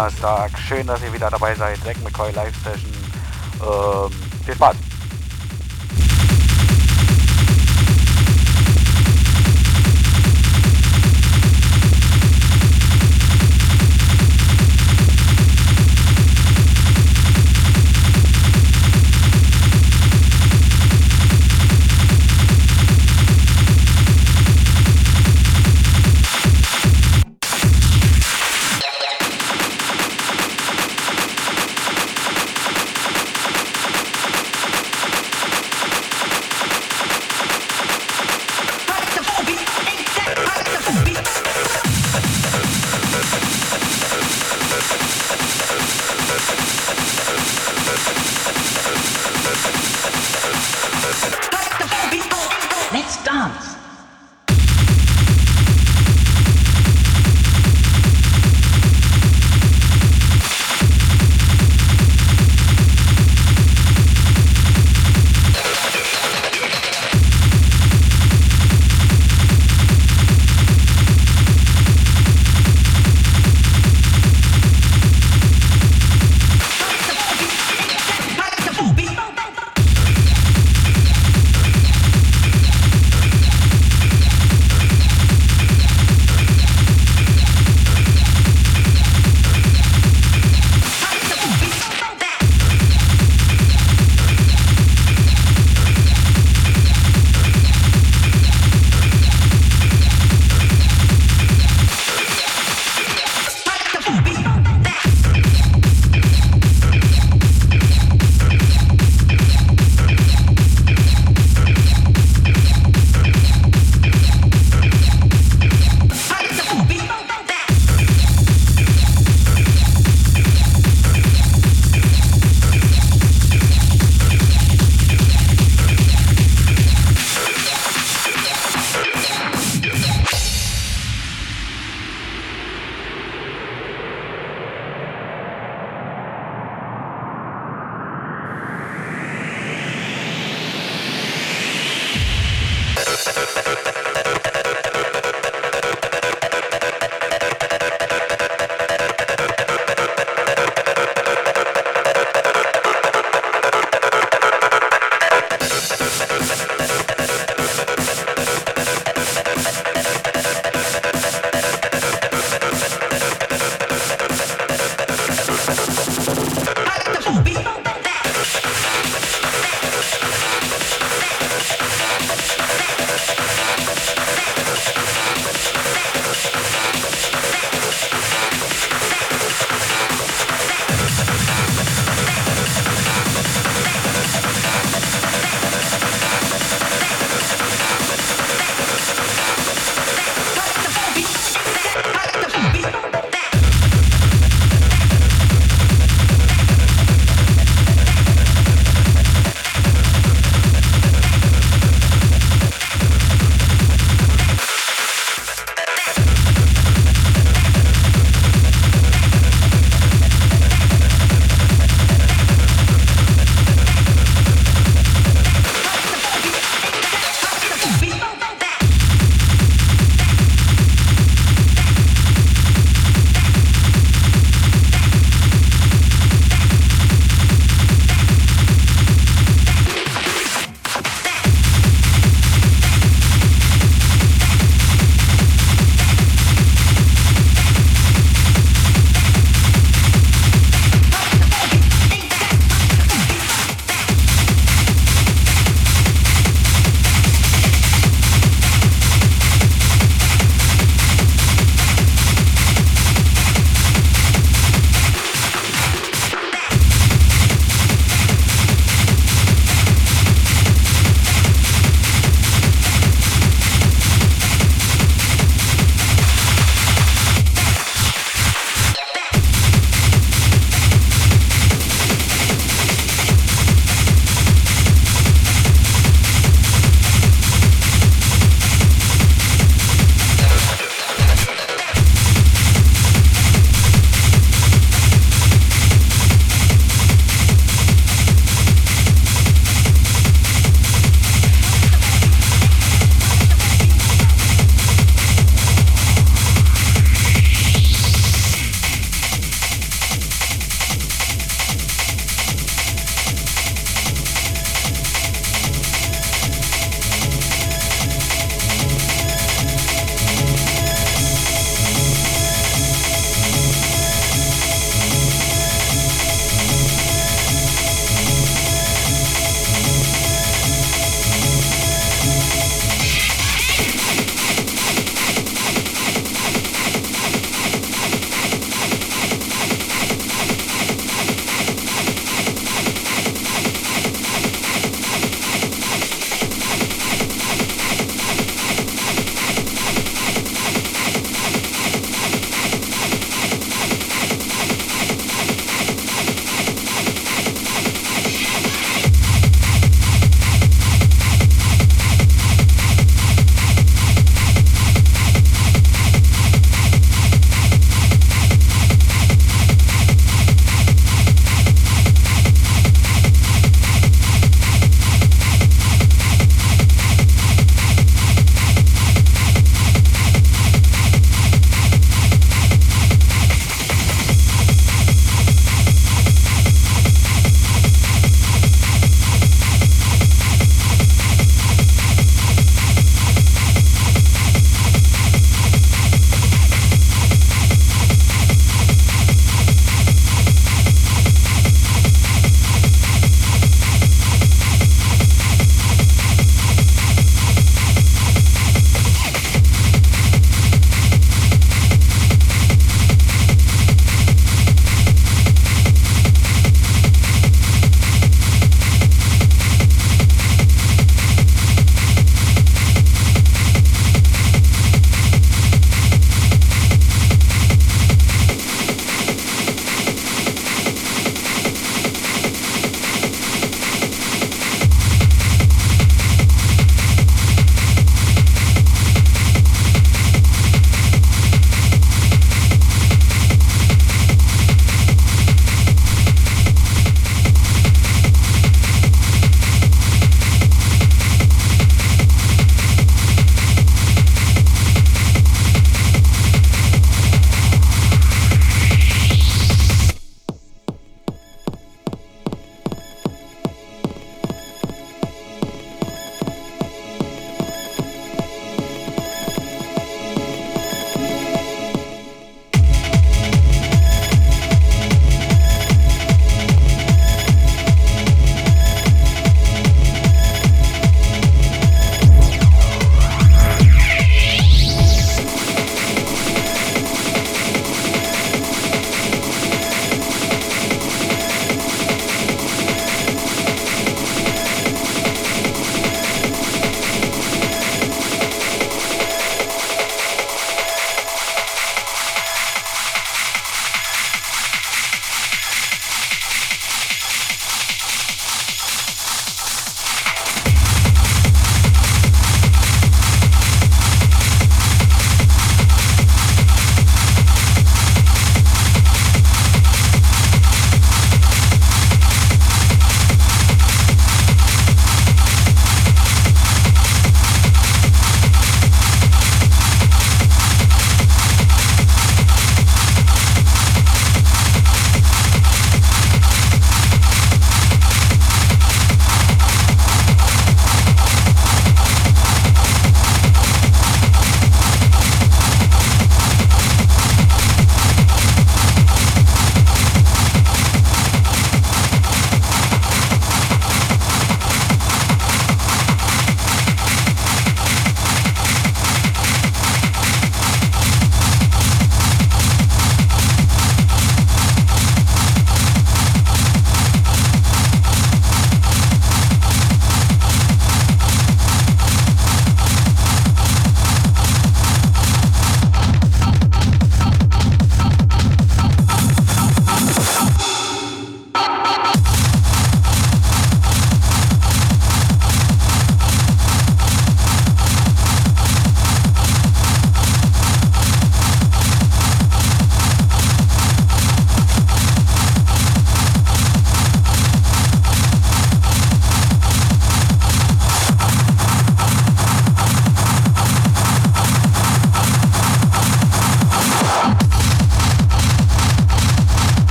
[0.00, 0.58] Donnerstag.
[0.58, 1.76] Schön, dass ihr wieder dabei seid.
[1.84, 2.90] Zack McCoy Live Session.
[3.60, 4.10] Ähm,
[4.46, 4.89] viel Spaß.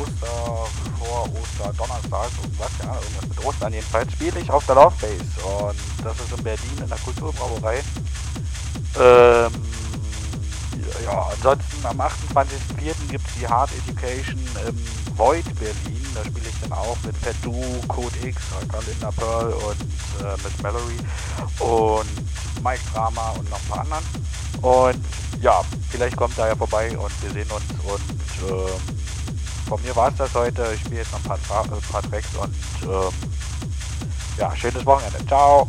[0.00, 0.66] Oster,
[0.98, 5.46] vor Oster, Donnerstag, irgendwas, ja, irgendwas mit Ostern jedenfalls, spiele ich auf der Love Base
[5.46, 7.82] und das ist in Berlin in der Kulturbrauerei.
[8.98, 9.52] Ähm,
[11.04, 12.94] ja, ansonsten am 28.04.
[13.10, 16.06] gibt es die Hard Education im Void Berlin.
[16.14, 17.52] Da spiele ich dann auch mit Fat Du,
[17.88, 18.42] Code X,
[18.86, 19.80] Linda Pearl und
[20.22, 20.98] äh, mit Mallory
[21.60, 22.08] und
[22.62, 24.04] Mike Drama und noch ein paar anderen.
[24.62, 25.04] Und
[25.40, 27.64] ja, vielleicht kommt da ja vorbei und wir sehen uns.
[27.84, 28.98] Und ähm,
[29.68, 30.66] von mir war es das heute.
[30.74, 32.54] Ich spiele jetzt noch ein paar, äh, paar Tracks und
[32.84, 33.12] ähm,
[34.38, 35.24] ja, schönes Wochenende.
[35.26, 35.68] Ciao.